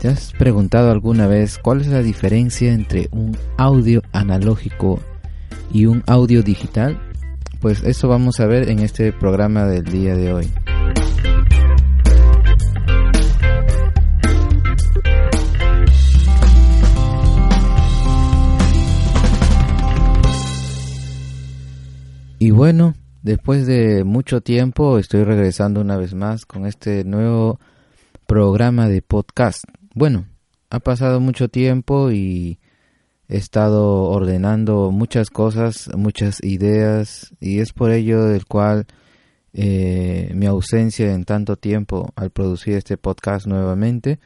[0.00, 4.98] ¿Te has preguntado alguna vez cuál es la diferencia entre un audio analógico
[5.74, 6.98] y un audio digital?
[7.60, 10.50] Pues eso vamos a ver en este programa del día de hoy.
[22.38, 27.60] Y bueno, después de mucho tiempo estoy regresando una vez más con este nuevo
[28.26, 29.64] programa de podcast.
[29.94, 30.26] Bueno,
[30.70, 32.60] ha pasado mucho tiempo y
[33.28, 38.86] he estado ordenando muchas cosas, muchas ideas y es por ello del cual
[39.52, 44.20] eh, mi ausencia en tanto tiempo al producir este podcast nuevamente.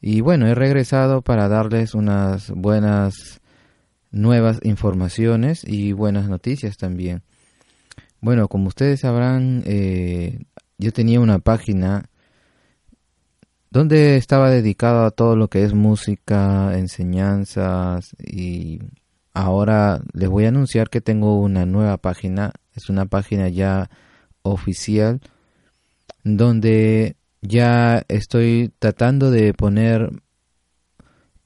[0.00, 3.40] Y bueno, he regresado para darles unas buenas
[4.12, 7.22] nuevas informaciones y buenas noticias también.
[8.20, 10.44] Bueno, como ustedes sabrán, eh,
[10.78, 12.04] yo tenía una página
[13.72, 18.80] donde estaba dedicado a todo lo que es música, enseñanzas y
[19.32, 23.88] ahora les voy a anunciar que tengo una nueva página, es una página ya
[24.42, 25.22] oficial
[26.22, 30.10] donde ya estoy tratando de poner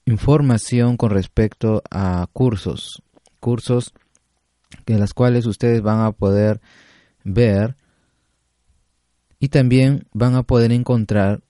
[0.03, 3.03] información con respecto a cursos,
[3.39, 3.93] cursos
[4.83, 6.59] que las cuales ustedes van a poder
[7.23, 7.77] ver
[9.39, 11.46] y también van a poder encontrar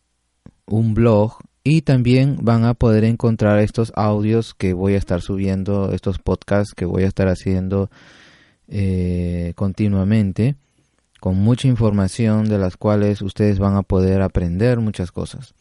[0.67, 5.91] un blog y también van a poder encontrar estos audios que voy a estar subiendo,
[5.91, 7.89] estos podcasts que voy a estar haciendo
[8.69, 10.55] eh, continuamente,
[11.19, 15.53] con mucha información de las cuales ustedes van a poder aprender muchas cosas.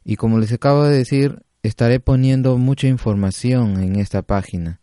[0.04, 4.80] Y como les acabo de decir, estaré poniendo mucha información en esta página.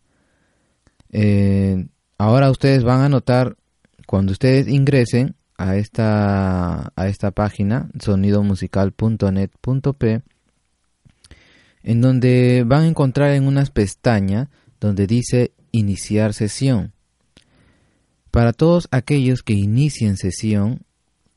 [1.10, 1.86] Eh,
[2.16, 3.56] ahora ustedes van a notar,
[4.06, 10.22] cuando ustedes ingresen a esta, a esta página, sonidomusical.net.p,
[11.82, 14.48] en donde van a encontrar en unas pestañas
[14.80, 16.92] donde dice iniciar sesión.
[18.30, 20.82] Para todos aquellos que inicien sesión,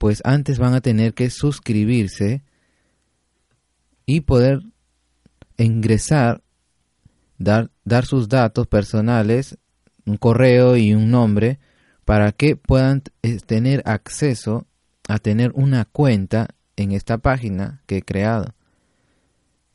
[0.04, 2.44] pues antes van a tener que suscribirse
[4.06, 4.60] y poder
[5.56, 6.44] ingresar,
[7.38, 9.58] dar, dar sus datos personales,
[10.06, 11.58] un correo y un nombre,
[12.04, 14.68] para que puedan eh, tener acceso
[15.08, 18.56] a tener una cuenta en esta página que he creado.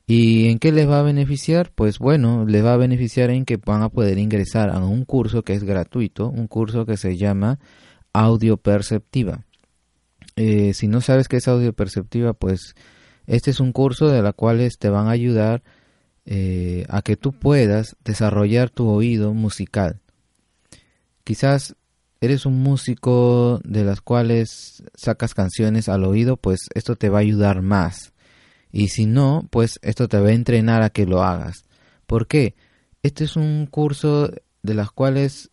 [0.06, 1.72] ¿Y en qué les va a beneficiar?
[1.74, 5.42] Pues bueno, les va a beneficiar en que van a poder ingresar a un curso
[5.42, 7.58] que es gratuito, un curso que se llama
[8.12, 9.46] Audio Perceptiva.
[10.40, 12.76] Eh, si no sabes qué es audio perceptiva, pues
[13.26, 15.64] este es un curso de la cual te van a ayudar
[16.26, 19.98] eh, a que tú puedas desarrollar tu oído musical.
[21.24, 21.74] Quizás
[22.20, 27.22] eres un músico de las cuales sacas canciones al oído, pues esto te va a
[27.22, 28.12] ayudar más.
[28.70, 31.64] Y si no, pues esto te va a entrenar a que lo hagas.
[32.06, 32.54] ¿Por qué?
[33.02, 34.30] Este es un curso
[34.62, 35.50] de las cuales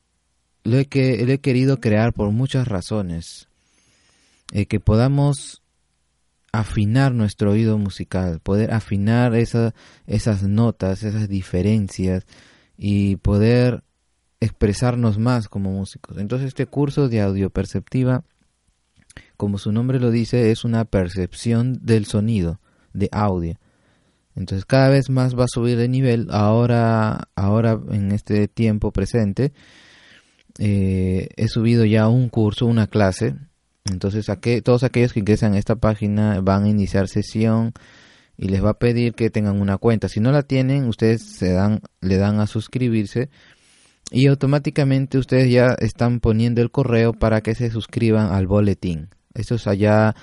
[0.63, 3.47] lo que, lo he querido crear por muchas razones.
[4.51, 5.63] Eh, que podamos
[6.51, 9.73] afinar nuestro oído musical, poder afinar esa,
[10.07, 12.25] esas notas, esas diferencias
[12.77, 13.83] y poder
[14.39, 16.17] expresarnos más como músicos.
[16.17, 18.23] Entonces este curso de audio perceptiva,
[19.37, 22.59] como su nombre lo dice, es una percepción del sonido,
[22.93, 23.57] de audio.
[24.35, 26.27] Entonces cada vez más va a subir de nivel.
[26.31, 29.53] Ahora, ahora en este tiempo presente,
[30.59, 33.35] eh, he subido ya un curso, una clase
[33.85, 34.25] entonces,
[34.63, 37.73] todos aquellos que ingresan a esta página van a iniciar sesión
[38.37, 40.09] y les va a pedir que tengan una cuenta.
[40.09, 43.29] Si no la tienen, ustedes se dan, le dan a suscribirse
[44.11, 49.09] y automáticamente ustedes ya están poniendo el correo para que se suscriban al boletín.
[49.33, 50.15] Esto es allá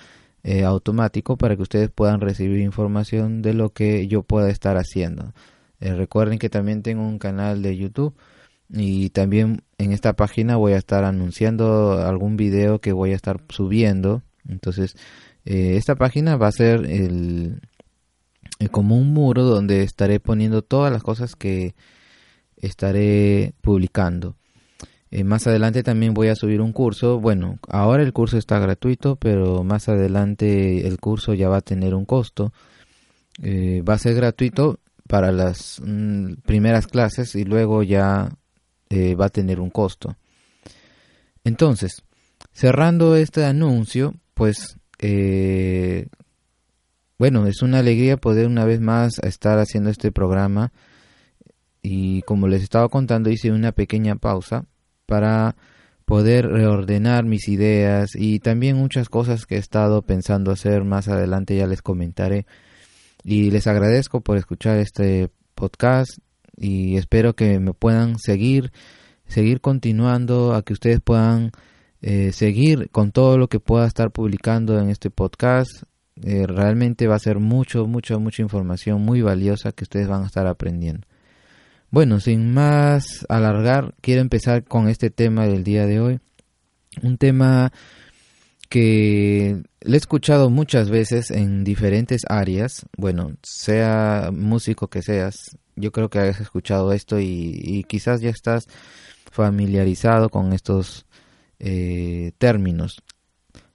[0.42, 5.34] eh, automático para que ustedes puedan recibir información de lo que yo pueda estar haciendo.
[5.80, 8.14] Eh, recuerden que también tengo un canal de YouTube
[8.72, 13.42] y también en esta página voy a estar anunciando algún video que voy a estar
[13.50, 14.22] subiendo.
[14.48, 14.96] Entonces
[15.44, 17.60] eh, esta página va a ser el,
[18.70, 21.74] como un muro donde estaré poniendo todas las cosas que
[22.56, 24.36] estaré publicando.
[25.10, 27.20] Eh, más adelante también voy a subir un curso.
[27.20, 31.94] Bueno ahora el curso está gratuito pero más adelante el curso ya va a tener
[31.94, 32.54] un costo.
[33.42, 34.78] Eh, va a ser gratuito
[35.08, 38.30] para las mm, primeras clases y luego ya
[38.92, 40.16] eh, va a tener un costo.
[41.44, 42.02] Entonces,
[42.52, 46.08] cerrando este anuncio, pues eh,
[47.18, 50.72] bueno, es una alegría poder una vez más estar haciendo este programa.
[51.80, 54.66] Y como les estaba contando hice una pequeña pausa
[55.06, 55.56] para
[56.04, 61.56] poder reordenar mis ideas y también muchas cosas que he estado pensando hacer más adelante
[61.56, 62.44] ya les comentaré.
[63.24, 66.18] Y les agradezco por escuchar este podcast
[66.56, 68.72] y espero que me puedan seguir
[69.26, 71.52] seguir continuando a que ustedes puedan
[72.00, 75.70] eh, seguir con todo lo que pueda estar publicando en este podcast
[76.22, 80.26] eh, realmente va a ser mucho mucho mucha información muy valiosa que ustedes van a
[80.26, 81.06] estar aprendiendo
[81.92, 86.20] bueno, sin más alargar, quiero empezar con este tema del día de hoy.
[87.02, 87.70] Un tema
[88.70, 92.86] que le he escuchado muchas veces en diferentes áreas.
[92.96, 98.68] Bueno, sea músico que seas, yo creo que has escuchado esto y, quizás ya estás
[99.30, 101.06] familiarizado con estos
[101.58, 103.02] eh, términos.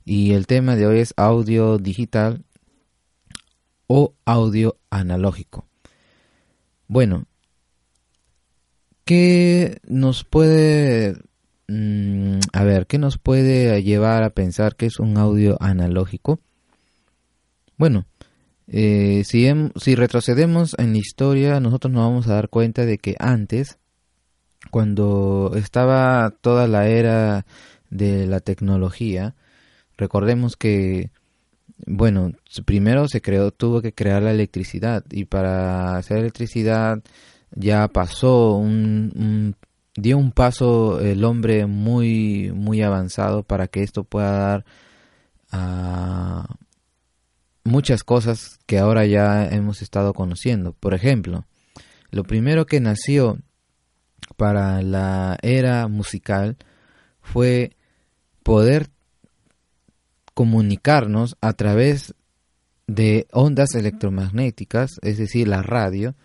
[0.06, 2.44] Y el tema de hoy es audio digital
[3.88, 5.68] o audio analógico.
[6.88, 7.26] Bueno,
[9.08, 11.16] ¿Qué nos puede,
[11.70, 16.42] mm, a ver, qué nos puede llevar a pensar que es un audio analógico?
[17.78, 18.06] Bueno,
[18.68, 23.16] eh, si, si retrocedemos en la historia, nosotros nos vamos a dar cuenta de que
[23.20, 23.78] antes,
[24.72, 27.46] cuando estaba toda la era
[27.90, 29.36] de la tecnología,
[29.98, 31.12] recordemos que,
[31.86, 32.34] bueno,
[32.66, 37.02] primero se creó, tuvo que crear la electricidad y para hacer electricidad
[37.56, 39.56] ya pasó un,
[39.96, 44.66] dio un paso el hombre muy muy avanzado para que esto pueda dar
[45.52, 46.58] a
[47.68, 50.74] muchas cosas que ahora ya hemos estado conociendo.
[50.74, 51.46] Por ejemplo,
[52.10, 53.38] lo primero que nació
[54.38, 56.58] para la era musical
[57.22, 57.76] fue
[58.44, 58.90] poder
[60.34, 62.16] comunicarnos a través
[62.88, 66.16] de ondas electromagnéticas, es decir, la radio,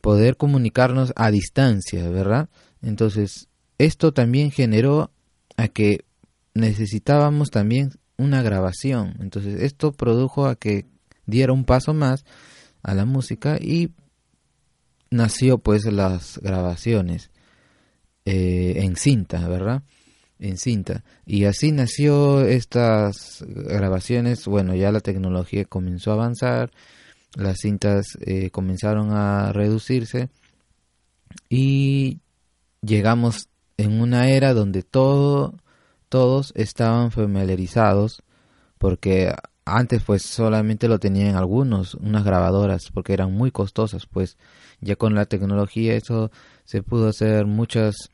[0.00, 2.48] poder comunicarnos a distancia, ¿verdad?
[2.82, 3.48] Entonces,
[3.78, 5.10] esto también generó
[5.56, 6.04] a que
[6.54, 9.16] necesitábamos también una grabación.
[9.20, 10.86] Entonces, esto produjo a que
[11.26, 12.24] diera un paso más
[12.82, 13.90] a la música y
[15.10, 17.30] nació pues las grabaciones
[18.24, 19.82] eh, en cinta, ¿verdad?
[20.38, 21.04] En cinta.
[21.24, 26.70] Y así nació estas grabaciones, bueno, ya la tecnología comenzó a avanzar
[27.36, 30.30] las cintas eh, comenzaron a reducirse
[31.48, 32.20] y
[32.80, 35.54] llegamos en una era donde todo,
[36.08, 38.22] todos estaban familiarizados
[38.78, 44.36] porque antes pues solamente lo tenían algunos, unas grabadoras porque eran muy costosas pues
[44.80, 46.30] ya con la tecnología eso
[46.64, 48.10] se pudo hacer muchas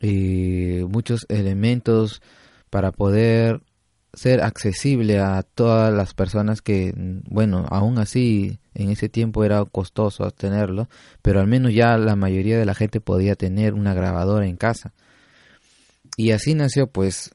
[0.00, 2.22] eh, muchos elementos
[2.70, 3.60] para poder
[4.16, 6.92] ser accesible a todas las personas que,
[7.28, 10.88] bueno, aún así en ese tiempo era costoso tenerlo,
[11.22, 14.94] pero al menos ya la mayoría de la gente podía tener una grabadora en casa.
[16.16, 17.34] Y así nació pues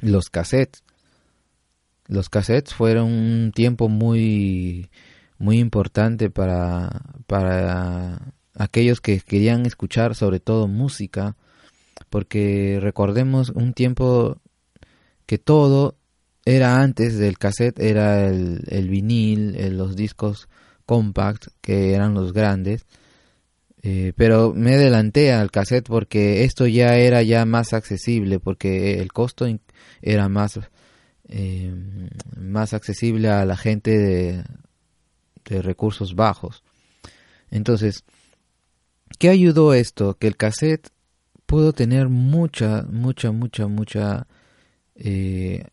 [0.00, 0.82] los cassettes.
[2.06, 4.90] Los cassettes fueron un tiempo muy
[5.38, 11.36] muy importante para para aquellos que querían escuchar sobre todo música,
[12.10, 14.38] porque recordemos un tiempo
[15.26, 15.96] que todo
[16.44, 20.48] era antes del cassette, era el, vinil, los discos
[20.86, 22.86] compact, que eran los grandes.
[23.82, 29.12] Eh, pero me adelanté al cassette porque esto ya era ya más accesible, porque el
[29.12, 29.46] costo
[30.02, 30.58] era más,
[31.28, 31.72] eh,
[32.36, 34.44] más accesible a la gente de,
[35.44, 36.64] de recursos bajos.
[37.50, 38.04] Entonces,
[39.18, 40.18] ¿qué ayudó esto?
[40.18, 40.90] Que el cassette
[41.46, 44.26] pudo tener mucha, mucha, mucha, mucha
[44.96, 45.64] eh,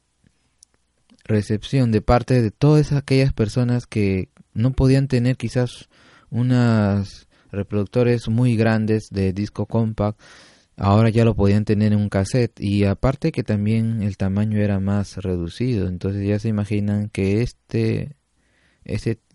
[1.25, 5.89] recepción de parte de todas aquellas personas que no podían tener quizás
[6.29, 10.19] unas reproductores muy grandes de disco compact
[10.77, 14.79] ahora ya lo podían tener en un cassette y aparte que también el tamaño era
[14.79, 15.87] más reducido.
[15.87, 18.15] Entonces ya se imaginan que este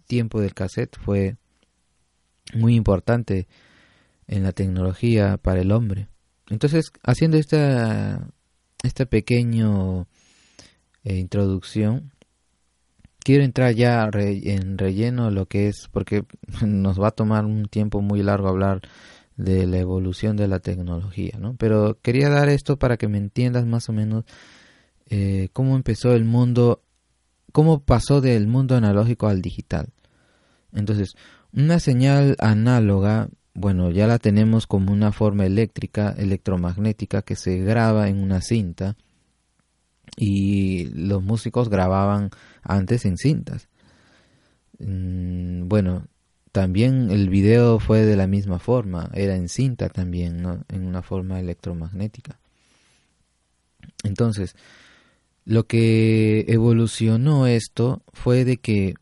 [0.07, 1.37] tiempo del cassette fue
[2.55, 3.47] muy importante
[4.27, 6.09] en la tecnología para el hombre.
[6.49, 8.29] Entonces haciendo esta
[8.83, 10.07] esta pequeña
[11.05, 12.13] eh, introducción,
[13.23, 16.25] quiero entrar ya en relleno lo que es, porque
[16.67, 18.81] nos va a tomar un tiempo muy largo hablar
[19.37, 21.55] de la evolución de la tecnología, ¿no?
[21.57, 24.25] Pero quería dar esto para que me entiendas más o menos
[25.09, 26.83] eh, cómo empezó el mundo,
[27.53, 29.89] cómo pasó del mundo analógico al digital.
[30.73, 31.15] Entonces,
[31.53, 38.09] una señal análoga bueno, ya la tenemos como una forma eléctrica, electromagnética que se graba
[38.09, 38.97] en una cinta
[40.17, 42.31] y los músicos grababan
[42.63, 43.69] antes en cintas.
[44.79, 46.07] mm, bueno,
[46.53, 51.39] también el video fue de la misma forma, era en cinta también, en una forma
[51.41, 52.41] electromagnética.
[54.03, 54.57] Entonces,
[55.45, 58.95] lo que evolucionó esto fue de que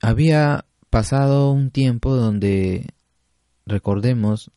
[0.00, 2.86] había pasado un tiempo donde,
[3.66, 4.50] recordemos,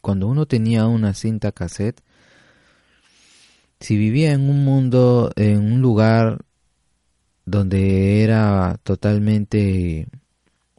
[0.00, 2.02] cuando uno tenía una cinta cassette,
[3.80, 6.44] si vivía en un mundo, en un lugar
[7.44, 10.08] donde era totalmente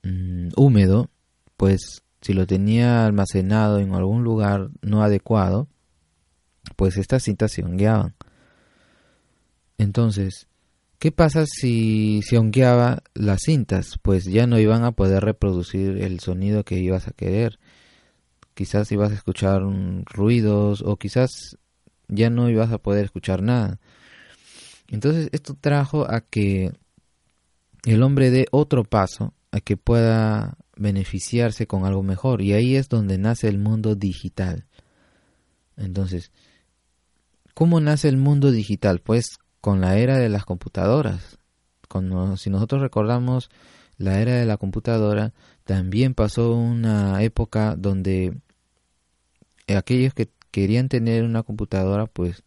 [0.03, 1.09] mm, húmedo,
[1.55, 5.67] pues si lo tenía almacenado en algún lugar no adecuado,
[6.75, 8.15] pues estas cintas se hongueaban.
[9.77, 10.47] Entonces,
[10.99, 13.99] ¿qué pasa si se hongueaba las cintas?
[14.01, 17.59] Pues ya no iban a poder reproducir el sonido que ibas a querer.
[18.55, 19.61] Quizás ibas a escuchar
[20.05, 21.57] ruidos o quizás
[22.07, 23.79] ya no ibas a poder escuchar nada.
[24.89, 26.71] Entonces esto trajo a que
[27.85, 32.41] el hombre dé otro paso, a que pueda beneficiarse con algo mejor.
[32.41, 34.65] Y ahí es donde nace el mundo digital.
[35.75, 36.31] Entonces,
[37.53, 38.99] ¿cómo nace el mundo digital?
[38.99, 41.37] Pues con la era de las computadoras.
[42.37, 43.49] si nosotros recordamos
[43.97, 45.33] la era de la computadora,
[45.63, 48.37] también pasó una época donde
[49.67, 52.43] aquellos que querían tener una computadora, pues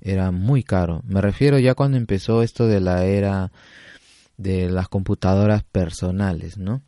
[0.00, 1.02] era muy caro.
[1.04, 3.52] Me refiero ya cuando empezó esto de la era
[4.36, 6.82] de las computadoras personales, ¿no?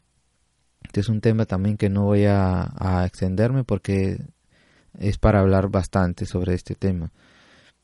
[0.83, 4.21] Este es un tema también que no voy a, extenderme porque
[4.99, 7.13] es para hablar bastante sobre este tema.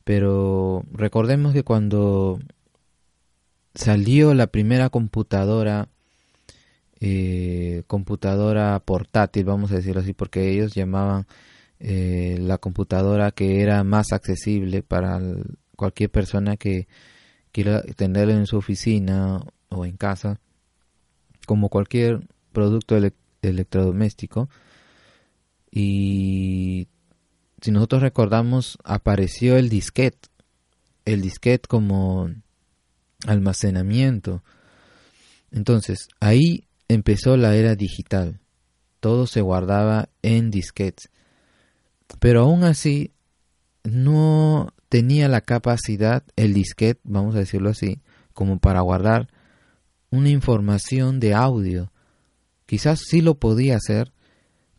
[0.04, 2.38] Pero recordemos que cuando
[3.75, 5.88] salió la primera computadora,
[7.00, 11.26] eh, computadora portátil, vamos a decirlo así, porque ellos llamaban
[11.80, 15.20] eh, la computadora que era más accesible para
[15.76, 16.88] cualquier persona que
[17.52, 20.40] quiera tenerla en su oficina o en casa,
[21.47, 22.97] como cualquier producto
[23.42, 24.49] electrodoméstico.
[25.70, 26.88] Y
[27.61, 30.28] si nosotros recordamos, apareció el disquete,
[31.04, 32.30] el disquete como
[33.26, 34.42] almacenamiento.
[35.50, 38.40] Entonces, ahí empezó la era digital.
[39.00, 41.11] Todo se guardaba en disquetes.
[42.21, 43.12] Pero aún así,
[43.85, 48.00] no tenía la capacidad, el disquete, vamos a decirlo así,
[48.33, 49.29] como para guardar
[50.11, 51.93] una información de audio.
[52.67, 54.12] Quizás sí lo podía hacer,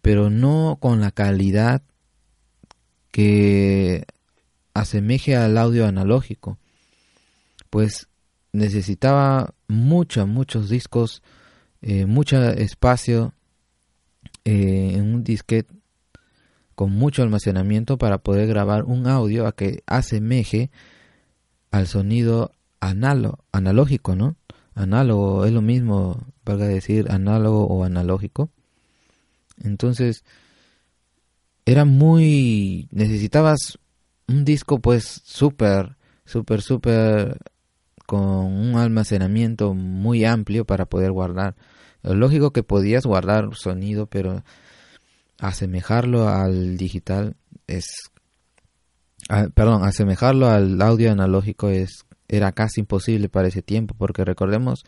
[0.02, 1.84] pero no con la calidad
[3.12, 4.06] que
[4.74, 6.58] asemeje al audio analógico.
[7.70, 8.08] Pues
[8.52, 11.22] necesitaba muchos, muchos discos,
[11.82, 13.34] eh, mucho espacio
[14.46, 15.79] eh, en un disquete
[16.80, 20.72] con mucho almacenamiento para poder grabar un audio a que asemeje
[21.72, 24.38] al sonido análogo, analógico, ¿no?
[24.76, 28.50] Análogo es lo mismo, valga decir, análogo o analógico.
[29.62, 30.24] Entonces,
[31.66, 32.88] era muy...
[32.92, 33.78] necesitabas
[34.30, 37.40] un disco pues súper, súper, súper
[38.06, 41.58] con un almacenamiento muy amplio para poder guardar.
[42.04, 44.46] Lógico que podías guardar sonido, pero
[45.40, 47.36] asemejarlo al digital
[47.68, 47.86] es
[49.54, 54.84] perdón, asemejarlo al audio analógico es era casi imposible para ese tiempo porque recordemos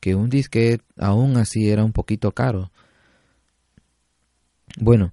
[0.00, 2.70] que un disquete aún así era un poquito caro.
[4.78, 5.12] Bueno,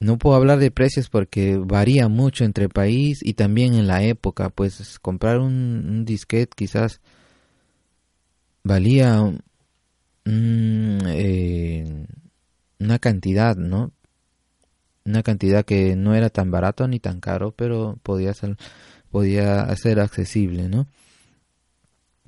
[0.00, 4.50] no puedo hablar de precios porque varía mucho entre país y también en la época,
[4.50, 7.00] pues comprar un, disquete quizás
[8.64, 9.32] valía
[10.24, 12.06] eh,
[12.80, 13.92] una cantidad, ¿no?
[15.08, 18.56] Una cantidad que no era tan barato ni tan caro, pero podía ser,
[19.10, 20.86] podía accesible, ¿no?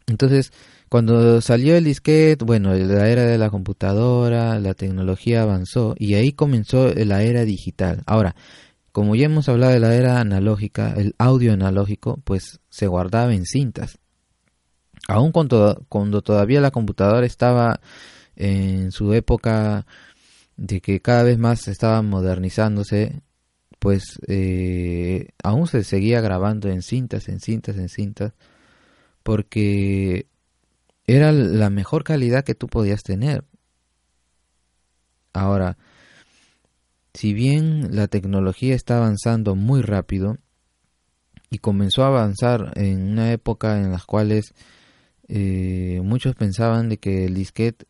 [0.06, 0.52] Entonces,
[0.88, 6.32] cuando salió el disquete, bueno, la era de la computadora, la tecnología avanzó y ahí
[6.32, 8.02] comenzó la era digital.
[8.06, 8.34] Ahora,
[8.92, 13.46] como ya hemos hablado de la era analógica, el audio analógico, pues se guardaba en
[13.46, 13.99] cintas.
[15.06, 17.80] Aún cuando, cuando todavía la computadora estaba
[18.34, 19.87] en su época
[20.61, 23.23] de que cada vez más estaba modernizándose,
[23.79, 28.35] pues eh, aún se seguía grabando en cintas, en cintas, en cintas,
[29.23, 30.26] porque
[31.07, 33.45] era la mejor calidad que tú podías tener.
[35.33, 35.79] Ahora,
[37.14, 40.37] si bien la tecnología está avanzando muy rápido
[41.49, 44.52] y comenzó a avanzar en una época en las cuales
[45.26, 47.87] eh, muchos pensaban de que el disquete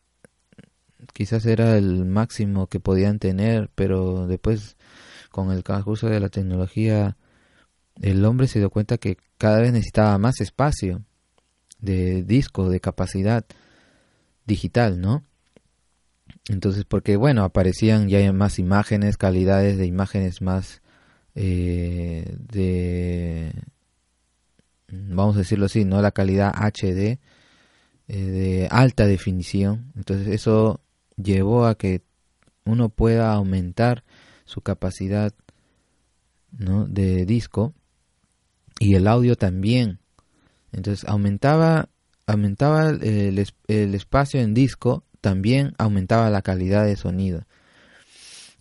[1.13, 4.77] quizás era el máximo que podían tener, pero después
[5.29, 7.17] con el transcurso de la tecnología
[8.01, 11.03] el hombre se dio cuenta que cada vez necesitaba más espacio.
[11.79, 13.43] de disco, de capacidad
[14.45, 15.23] digital, ¿no?
[16.47, 20.81] Entonces, porque bueno, aparecían ya más imágenes, calidades de imágenes más
[21.35, 23.53] eh, de,
[24.91, 27.19] vamos a decirlo así, no la calidad HD,
[28.07, 29.91] eh, de alta definición.
[29.95, 30.81] Entonces eso
[31.23, 32.01] llevó a que
[32.65, 34.03] uno pueda aumentar
[34.45, 35.33] su capacidad
[36.51, 36.85] ¿no?
[36.85, 37.73] de disco
[38.79, 39.99] y el audio también.
[40.71, 41.89] Entonces aumentaba,
[42.27, 47.45] aumentaba el, el espacio en disco, también aumentaba la calidad de sonido.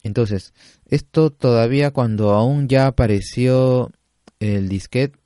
[0.03, 0.55] Entonces,
[0.87, 3.93] esto todavía cuando aún ya apareció
[4.41, 5.19] el disquete,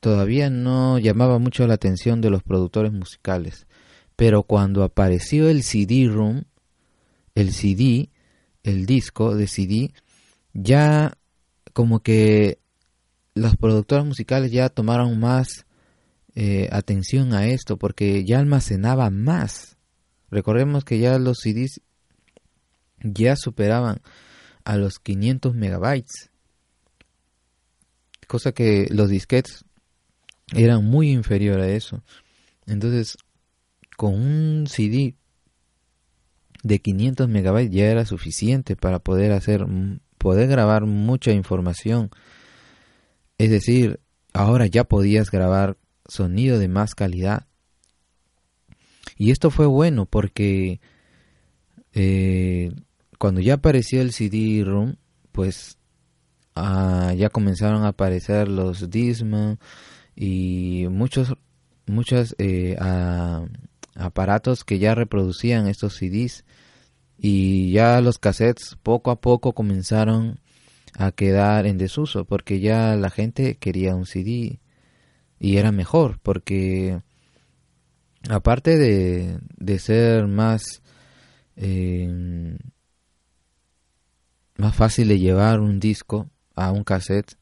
[0.00, 3.67] todavía no llamaba mucho la atención de los productores musicales.
[4.18, 6.42] Pero cuando apareció el CD-ROOM,
[7.36, 8.10] el CD,
[8.64, 9.92] el disco de CD,
[10.52, 11.16] ya
[11.72, 12.58] como que
[13.34, 15.66] los productores musicales ya tomaron más
[16.34, 19.76] eh, atención a esto porque ya almacenaba más.
[20.32, 21.80] Recordemos que ya los CDs
[23.00, 24.00] ya superaban
[24.64, 26.32] a los 500 megabytes,
[28.26, 29.64] cosa que los disquetes
[30.56, 32.02] eran muy inferior a eso.
[32.66, 33.16] Entonces,
[33.98, 35.16] con un CD
[36.62, 39.66] de 500 megabytes ya era suficiente para poder hacer
[40.18, 42.10] poder grabar mucha información.
[43.38, 43.98] Es decir,
[44.32, 47.48] ahora ya podías grabar sonido de más calidad.
[49.16, 50.80] Y esto fue bueno porque
[51.92, 52.70] eh,
[53.18, 54.94] cuando ya apareció el CD-ROOM,
[55.32, 55.76] pues
[56.54, 59.58] ah, ya comenzaron a aparecer los Disman
[60.14, 61.34] y muchos
[61.86, 62.76] muchos eh,
[63.98, 66.44] aparatos que ya reproducían estos CDs
[67.18, 70.40] y ya los cassettes poco a poco comenzaron
[70.94, 74.60] a quedar en desuso porque ya la gente quería un CD
[75.40, 77.00] y era mejor porque
[78.28, 80.82] aparte de, de ser más
[81.56, 82.56] eh,
[84.56, 87.36] más fácil de llevar un disco a un cassette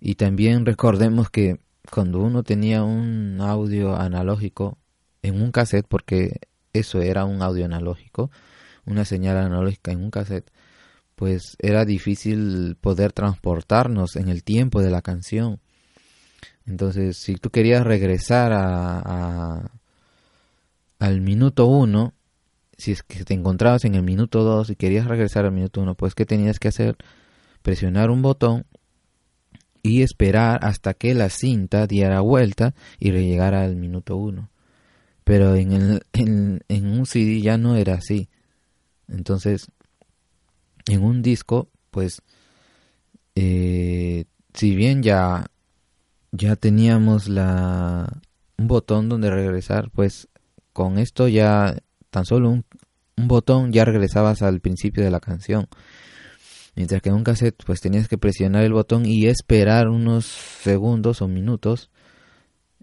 [0.00, 4.78] y también recordemos que cuando uno tenía un audio analógico
[5.22, 6.40] en un cassette porque
[6.72, 8.30] eso era un audio analógico
[8.84, 10.50] una señal analógica en un cassette
[11.14, 15.60] pues era difícil poder transportarnos en el tiempo de la canción
[16.66, 19.70] entonces si tú querías regresar a,
[20.98, 22.14] al minuto uno
[22.76, 25.94] si es que te encontrabas en el minuto 2 y querías regresar al minuto 1,
[25.94, 26.96] pues ¿qué tenías que hacer?
[27.62, 28.66] Presionar un botón
[29.82, 34.50] y esperar hasta que la cinta diera vuelta y llegara al minuto 1.
[35.26, 38.28] Pero en, el, en, un CD ya no era así.
[39.08, 39.72] Entonces,
[40.86, 42.22] en un disco, pues,
[43.34, 45.46] eh, si bien ya,
[46.30, 48.20] ya teníamos la,
[48.56, 50.28] un botón donde regresar, pues
[50.72, 51.76] con esto ya
[52.10, 52.64] tan solo un,
[53.16, 55.66] botón ya regresabas al principio de la canción.
[56.76, 61.20] Mientras que en un cassette pues tenías que presionar el botón y esperar unos segundos
[61.20, 61.90] o minutos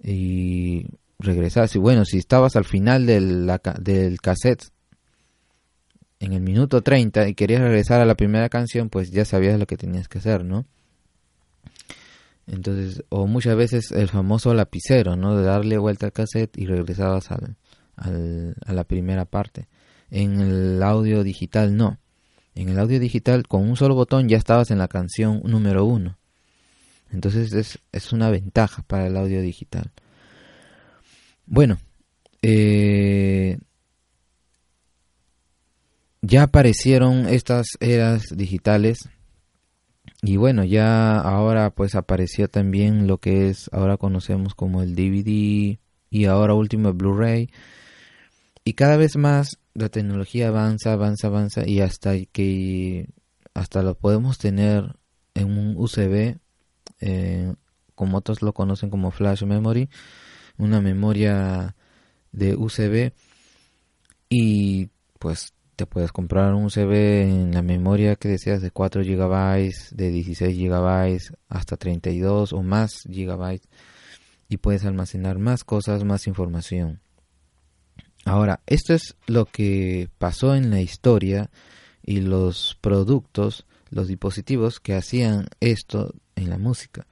[0.03, 0.87] y
[1.23, 1.69] regresar.
[1.73, 4.69] Y bueno, si estabas al final del, del cassette
[6.19, 9.65] en el minuto 30 y querías regresar a la primera canción, pues ya sabías lo
[9.65, 10.65] que tenías que hacer, ¿no?
[12.45, 15.37] Entonces, o muchas veces el famoso lapicero, ¿no?
[15.37, 17.55] De darle vuelta al cassette y regresabas al,
[17.95, 19.67] a la primera parte.
[20.11, 21.99] En el audio digital no.
[22.55, 26.17] En el audio digital con un solo botón ya estabas en la canción número uno.
[27.11, 29.91] Entonces es, es una ventaja para el audio digital.
[31.45, 31.77] Bueno,
[32.41, 33.57] eh,
[36.21, 39.09] ya aparecieron estas eras digitales
[40.21, 45.77] y bueno, ya ahora pues apareció también lo que es, ahora conocemos como el DVD
[46.09, 47.49] y ahora último el Blu-ray.
[48.63, 53.09] Y cada vez más la tecnología avanza, avanza, avanza y hasta que
[53.53, 54.95] hasta lo podemos tener
[55.33, 56.37] en un USB,
[57.01, 57.53] eh,
[57.95, 59.89] como otros lo conocen como flash memory,
[60.57, 61.75] una memoria
[62.31, 63.11] de USB
[64.29, 64.89] y
[65.19, 66.91] pues te puedes comprar un USB
[67.23, 73.03] en la memoria que deseas de 4 GB, de 16 GB hasta 32 o más
[73.05, 73.61] GB
[74.49, 76.99] y puedes almacenar más cosas, más información.
[78.25, 81.49] Ahora, esto es lo que pasó en la historia
[82.03, 87.05] y los productos, los dispositivos que hacían esto en la música.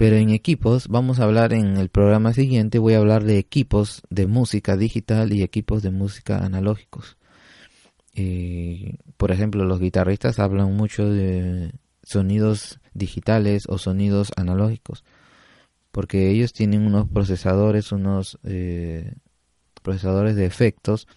[0.00, 4.00] Pero en equipos, vamos a hablar en el programa siguiente, voy a hablar de equipos
[4.08, 7.18] de música digital y equipos de música analógicos.
[8.14, 15.04] Eh, por ejemplo, los guitarristas hablan mucho de sonidos digitales o sonidos analógicos.
[15.90, 19.16] porque ellos tienen unos procesadores, unos eh,
[19.82, 21.08] procesadores de efectos,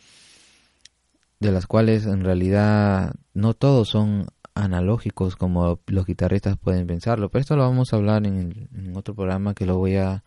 [1.40, 7.30] de las cuales en realidad no todos son analógicos como los guitarristas pueden pensarlo.
[7.30, 10.24] Pero esto lo vamos a hablar en, otro programa que lo voy a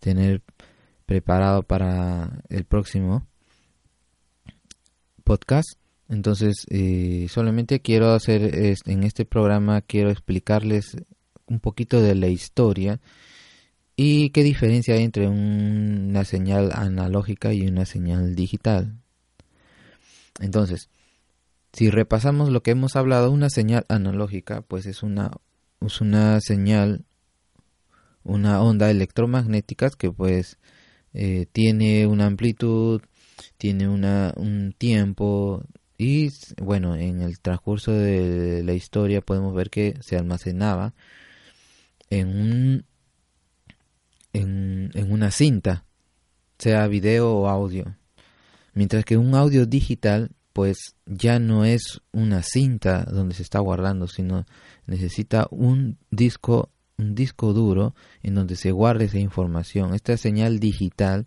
[0.00, 0.42] tener
[1.04, 3.26] preparado para el próximo
[5.24, 5.78] podcast.
[6.08, 10.96] Entonces, eh, solamente quiero hacer en este programa, quiero explicarles
[11.46, 13.00] un poquito de la historia
[13.96, 18.98] y qué diferencia hay entre una señal analógica y una señal digital.
[20.40, 20.90] Entonces,
[21.76, 25.30] si repasamos lo que hemos hablado, una señal analógica, pues es una,
[25.82, 27.04] es una señal,
[28.24, 30.56] una onda electromagnética que pues
[31.12, 33.02] eh, tiene una amplitud,
[33.58, 35.64] tiene una, un tiempo
[35.98, 36.30] y
[36.62, 40.94] bueno, en el transcurso de la historia podemos ver que se almacenaba
[42.08, 42.84] en un
[44.32, 45.84] en, en una cinta,
[46.58, 47.96] sea video o audio.
[48.72, 54.06] Mientras que un audio digital pues ya no es una cinta donde se está guardando,
[54.06, 54.46] sino
[54.86, 59.92] necesita un disco un disco duro en donde se guarde esa información.
[59.92, 61.26] Esta señal digital,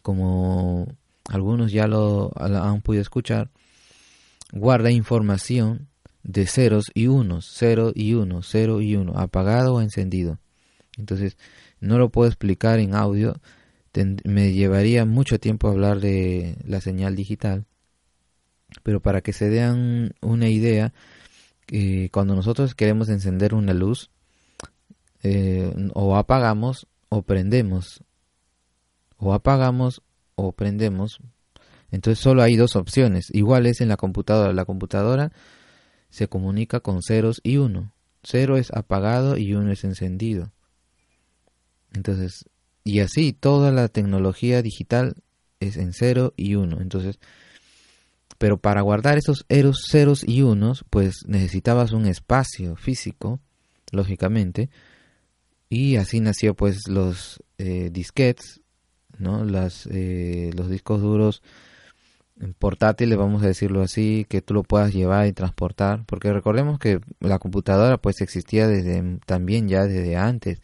[0.00, 0.86] como
[1.28, 3.50] algunos ya lo han podido escuchar,
[4.52, 5.88] guarda información
[6.22, 10.38] de ceros y unos, cero y uno, cero y uno, apagado o encendido.
[10.96, 11.36] Entonces,
[11.78, 13.38] no lo puedo explicar en audio,
[14.24, 17.66] me llevaría mucho tiempo hablar de la señal digital,
[18.82, 20.92] pero para que se den una idea,
[21.68, 24.10] eh, cuando nosotros queremos encender una luz,
[25.22, 28.02] eh, o apagamos o prendemos,
[29.16, 30.02] o apagamos
[30.34, 31.20] o prendemos.
[31.90, 33.28] Entonces solo hay dos opciones.
[33.32, 34.52] Igual es en la computadora.
[34.52, 35.30] La computadora
[36.10, 37.92] se comunica con ceros y uno.
[38.22, 40.52] Cero es apagado y uno es encendido.
[41.92, 42.46] Entonces,
[42.84, 45.16] y así toda la tecnología digital
[45.60, 46.80] es en cero y uno.
[46.80, 47.18] Entonces,
[48.42, 49.46] pero para guardar esos
[49.88, 53.38] ceros y unos, pues necesitabas un espacio físico,
[53.92, 54.68] lógicamente,
[55.68, 58.60] y así nació pues los eh, disquetes,
[59.16, 59.44] ¿no?
[59.44, 61.40] Las, eh, los discos duros
[62.58, 66.98] portátiles, vamos a decirlo así, que tú lo puedas llevar y transportar, porque recordemos que
[67.20, 70.60] la computadora pues existía desde también ya desde antes.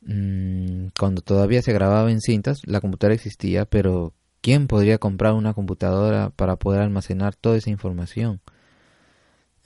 [0.00, 5.54] Mm, cuando todavía se grababa en cintas, la computadora existía, pero ¿quién podría comprar una
[5.54, 8.40] computadora para poder almacenar toda esa información?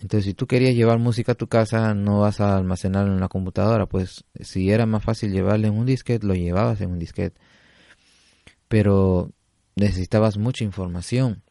[0.01, 3.29] Entonces, si tú querías llevar música a tu casa, no vas a almacenarlo en la
[3.29, 7.41] computadora, pues si era más fácil llevarlo en un disquete, lo llevabas en un disquete.
[8.67, 9.31] Pero
[9.77, 11.43] necesitabas mucha información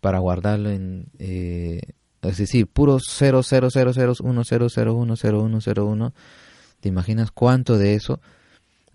[0.00, 1.80] para guardarlo en, eh,
[2.22, 6.12] es decir, puros 0000100100101.
[6.80, 8.20] ¿Te imaginas cuánto de eso?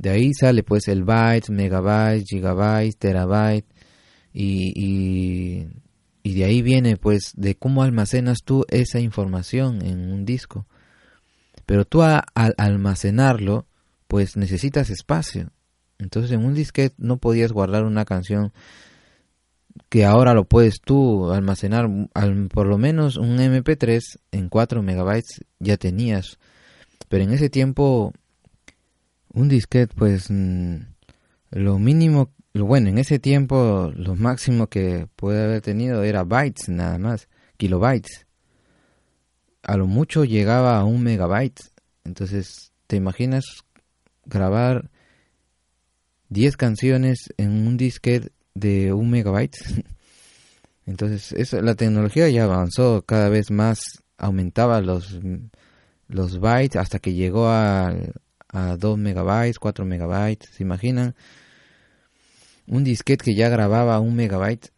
[0.04, 3.66] De ahí sale pues el byte, megabyte, gigabyte, terabyte
[4.34, 5.68] y, y
[6.24, 10.66] y de ahí viene pues de cómo almacenas tú esa información en un disco.
[11.66, 12.24] Pero tú al
[12.58, 13.66] almacenarlo
[14.10, 15.52] pues necesitas espacio.
[16.00, 18.52] Entonces en un disquete no podías guardar una canción
[19.88, 21.88] que ahora lo puedes tú almacenar
[22.54, 26.40] por lo menos un MP3 en 4 megabytes ya tenías.
[27.08, 28.14] Pero en ese tiempo
[29.34, 30.78] un disquete pues mm,
[31.52, 37.00] lo mínimo bueno, en ese tiempo lo máximo que puede haber tenido era bytes nada
[37.00, 38.28] más, kilobytes.
[39.64, 41.60] A lo mucho llegaba a un megabyte.
[42.04, 43.44] Entonces, ¿te imaginas
[44.26, 44.92] grabar
[46.30, 49.58] 10 canciones en un disquete de un megabyte?
[50.86, 53.80] Entonces, eso, la tecnología ya avanzó cada vez más,
[54.18, 55.20] aumentaba los,
[56.08, 57.96] los bytes hasta que llegó a,
[58.54, 60.50] a 2 megabytes, 4 megabytes.
[60.50, 61.16] ¿Se imaginan?
[62.68, 64.72] un disquete que ya grababa un megabyte.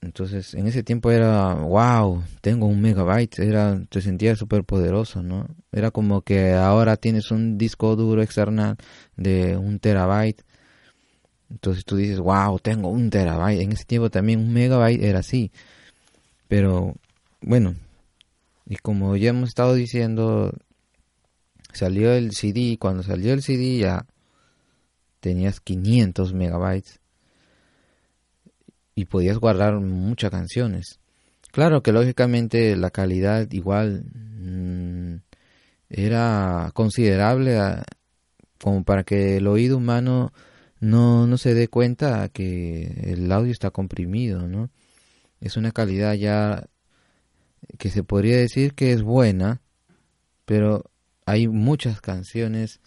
[0.00, 5.48] Entonces, en ese tiempo era, wow, tengo un megabyte, era, te sentías súper poderoso, ¿no?
[5.72, 8.76] Era como que ahora tienes un disco duro externo
[9.16, 10.44] de un terabyte.
[11.50, 13.60] Entonces tú dices, wow, tengo un terabyte.
[13.60, 15.50] En ese tiempo también un megabyte era así.
[16.46, 16.94] Pero,
[17.40, 17.74] bueno,
[18.66, 20.52] y como ya hemos estado diciendo,
[21.78, 24.06] salió el CD, cuando salió el CD ya
[25.20, 27.00] tenías 500 megabytes
[28.94, 30.98] y podías guardar muchas canciones.
[31.52, 35.16] Claro que lógicamente la calidad igual mm,
[35.88, 37.58] era considerable
[38.60, 40.32] como para que el oído humano
[40.80, 44.70] no, no se dé cuenta que el audio está comprimido, ¿no?
[45.40, 46.66] Es una calidad ya
[47.78, 49.60] que se podría decir que es buena,
[50.44, 50.84] pero
[51.28, 52.80] hay muchas canciones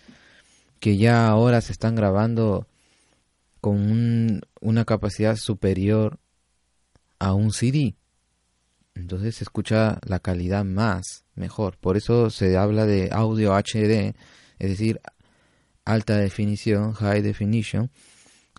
[0.80, 2.68] que ya ahora se están grabando
[3.60, 6.20] con una capacidad superior
[7.20, 7.96] a un CD.
[8.96, 11.78] Entonces se escucha la calidad más, mejor.
[11.78, 14.16] Por eso se habla de audio HD,
[14.58, 15.00] es decir,
[15.86, 17.92] alta definición, high definition,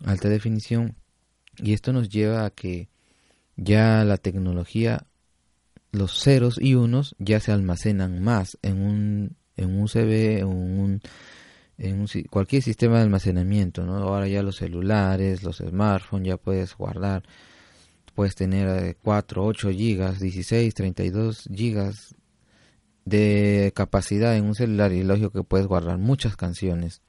[0.05, 0.95] alta definición.
[1.57, 2.87] Y esto nos lleva a que
[3.57, 5.05] ya la tecnología,
[5.91, 11.01] los ceros y unos ya se almacenan más en un, en un CV, en un,
[11.77, 13.85] en un, cualquier sistema de almacenamiento.
[13.85, 13.97] ¿no?
[13.97, 17.23] Ahora ya los celulares, los smartphones, ya puedes guardar
[18.13, 22.15] puedes tener 4, 8 gigas, 16, 32 gigas
[23.05, 27.01] de capacidad en un celular y lógico que puedes guardar muchas canciones.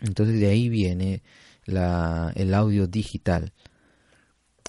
[0.00, 1.22] Entonces de ahí viene
[1.64, 3.52] la, el audio digital.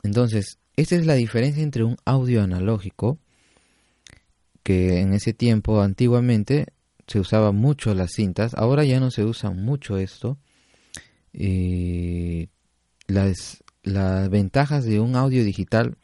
[0.03, 3.19] Entonces, esta es la diferencia entre un audio analógico,
[4.63, 6.67] que en ese tiempo antiguamente
[7.07, 10.37] se usaba mucho las cintas, ahora ya no se usa mucho esto.
[11.33, 12.49] Y
[13.07, 15.97] las, las ventajas de un audio digital,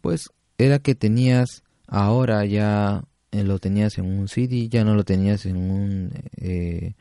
[0.00, 5.04] pues era que tenías ahora ya eh, lo tenías en un CD, ya no lo
[5.04, 6.94] tenías en un, eh,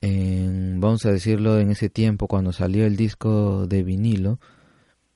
[0.00, 4.38] en, vamos a decirlo, en ese tiempo cuando salió el disco de vinilo,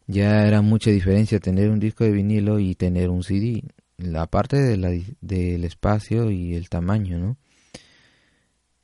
[0.07, 3.65] ya era mucha diferencia tener un disco de vinilo y tener un CD,
[3.99, 7.37] la parte de la, del espacio y el tamaño, ¿no?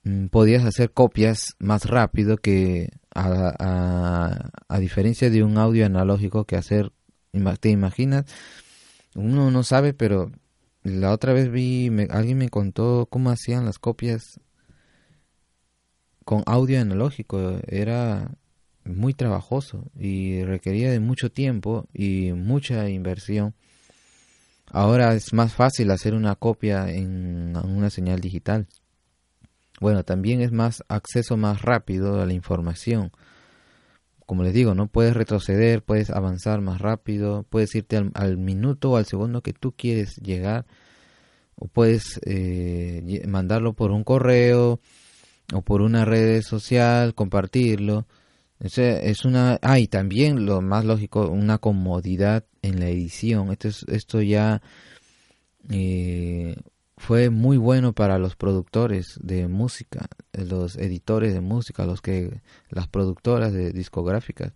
[0.05, 6.57] Mm, podías hacer copias más rápido que a, a, diferencia de un audio analógico que
[6.57, 6.93] hacer,
[7.61, 8.25] te imaginas,
[9.15, 10.33] uno no sabe, pero
[10.83, 14.41] la otra vez vi, alguien me contó cómo hacían las copias
[16.25, 18.33] con audio analógico, era
[18.85, 23.55] muy trabajoso y requería de mucho tiempo y mucha inversión.
[24.75, 28.67] Ahora es más fácil hacer una copia en una señal digital.
[29.81, 33.13] Bueno, también es más acceso más rápido a la información.
[34.25, 38.97] Como les digo, no puedes retroceder, puedes avanzar más rápido, puedes irte al, minuto o
[38.97, 40.65] al segundo que tú quieres llegar,
[41.55, 44.81] o puedes eh, mandarlo por un correo
[45.53, 48.07] o por una red social, compartirlo.
[48.63, 53.51] Es, una, ah, y también lo más lógico, una comodidad en la edición.
[53.51, 54.63] Esto, es, esto ya
[55.69, 56.55] eh,
[56.97, 62.87] fue muy bueno para los productores de música, los editores de música, los que las
[62.87, 64.53] productoras de discográficas.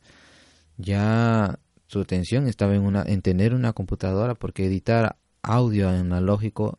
[0.76, 6.78] Ya su atención estaba en una en tener una computadora porque editar audio analógico,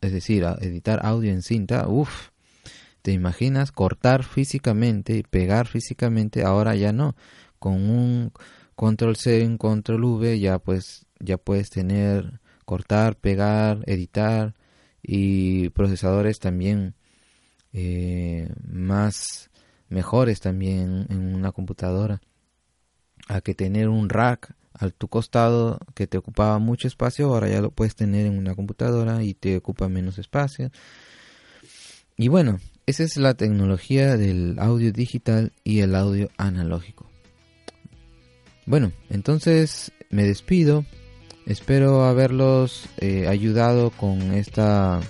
[0.00, 2.31] es decir, editar audio en cinta, uff,
[3.02, 7.16] te imaginas cortar físicamente y pegar físicamente, ahora ya no.
[7.58, 8.32] Con un
[8.76, 14.54] control C, un control V ya pues ya puedes tener cortar, pegar, editar
[15.02, 16.94] y procesadores también
[17.72, 19.50] eh, más
[19.88, 22.20] mejores también en una computadora.
[23.28, 27.60] A que tener un rack a tu costado que te ocupaba mucho espacio ahora ya
[27.60, 30.70] lo puedes tener en una computadora y te ocupa menos espacio.
[32.16, 37.10] Y bueno esa es la tecnología del audio digital y el audio analógico
[38.66, 40.84] bueno entonces me despido
[41.46, 45.00] Espero haberlos eh, ayudado con esta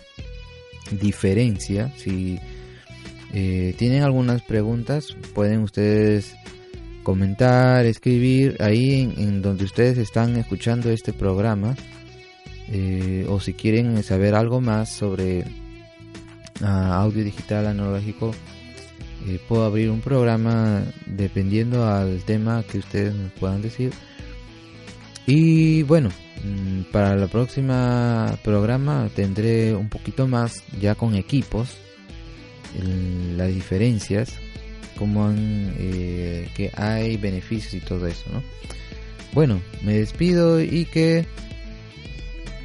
[0.90, 1.92] diferencia.
[1.96, 2.38] Si
[3.34, 6.34] eh, tienen algunas preguntas, pueden ustedes
[7.02, 11.76] comentar, escribir ahí en, donde ustedes están escuchando este programa.
[12.68, 15.44] Eh, o si quieren saber algo más sobre
[16.62, 18.32] audio digital analógico,
[19.48, 23.92] puedo abrir un programa dependiendo al tema que ustedes nos puedan decir
[25.26, 26.10] y bueno,
[26.44, 31.76] mm, para la próxima programa tendré un poquito más ya con equipos,
[33.36, 34.32] las diferencias,
[34.98, 38.42] como eh, que hay beneficios y todo eso, ¿no?
[39.32, 41.26] Bueno, me despido y que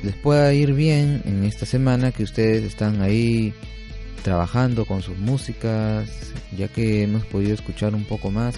[0.04, 3.54] les pueda ir bien en esta semana que ustedes están ahí
[4.24, 6.10] trabajando con sus músicas,
[6.56, 8.56] ya que hemos podido escuchar un poco más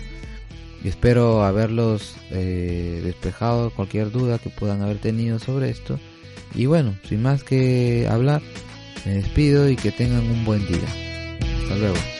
[0.83, 5.99] y espero haberlos eh, despejado cualquier duda que puedan haber tenido sobre esto.
[6.55, 8.41] Y bueno, sin más que hablar,
[9.05, 10.87] me despido y que tengan un buen día.
[11.63, 12.18] Hasta luego.